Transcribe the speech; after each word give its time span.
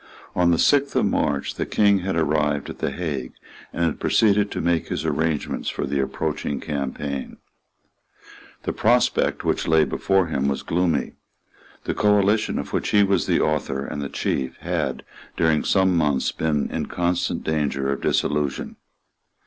On 0.35 0.49
the 0.49 0.57
sixth 0.57 0.95
of 0.95 1.05
March 1.05 1.53
the 1.53 1.65
King 1.67 1.99
had 1.99 2.15
arrived 2.15 2.71
at 2.71 2.79
the 2.79 2.89
Hague, 2.89 3.33
and 3.71 3.85
had 3.85 3.99
proceeded 3.99 4.49
to 4.49 4.59
make 4.59 4.87
his 4.87 5.05
arrangements 5.05 5.69
for 5.69 5.85
the 5.85 5.99
approaching 5.99 6.59
campaign. 6.59 7.37
The 8.63 8.73
prospect 8.73 9.43
which 9.43 9.67
lay 9.67 9.83
before 9.83 10.25
him 10.25 10.47
was 10.47 10.63
gloomy. 10.63 11.11
The 11.83 11.93
coalition 11.93 12.57
of 12.57 12.73
which 12.73 12.89
he 12.89 13.03
was 13.03 13.27
the 13.27 13.41
author 13.41 13.85
and 13.85 14.01
the 14.01 14.09
chief 14.09 14.57
had, 14.61 15.03
during 15.37 15.63
some 15.63 15.95
months, 15.95 16.31
been 16.31 16.71
in 16.71 16.87
constant 16.87 17.43
danger 17.43 17.91
of 17.91 18.01
dissolution. 18.01 18.77